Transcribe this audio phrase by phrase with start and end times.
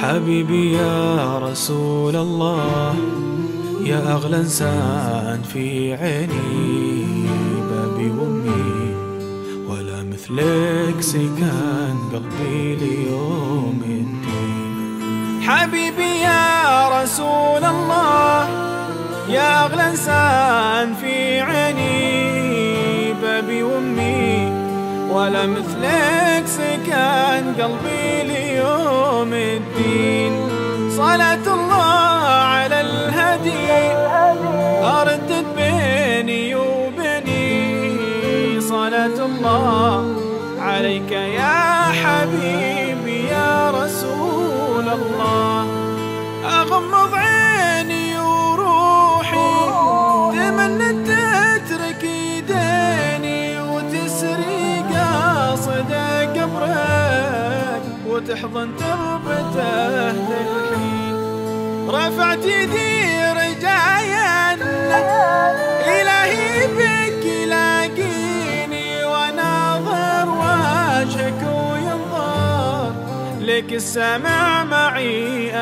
[0.00, 2.94] حبيبي يا رسول الله
[3.84, 7.26] يا أغلى إنسان في عيني
[7.70, 8.94] بابي وأمي
[9.68, 15.42] ولا مثلك سكن قلبي ليوم الدين.
[15.42, 18.48] حبيبي يا رسول الله
[19.28, 22.21] يا أغلى إنسان في عيني
[25.22, 30.32] ولا مثلك سكن قلبي ليوم الدين.
[30.96, 33.72] صلاة الله على الهدي
[34.82, 37.50] أردت بيني وبيني.
[38.60, 40.16] صلاة الله
[40.60, 45.66] عليك يا حبيبي يا رسول الله.
[46.44, 47.41] أغمض عيني
[58.22, 61.16] وتحضن تربته للحين
[61.88, 64.54] رفعت يدي رجايا
[65.84, 72.92] إلهي بك لاقيني وناظر وجهك وينظر
[73.40, 75.52] لك السمع معي